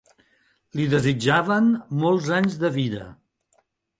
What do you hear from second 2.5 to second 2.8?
de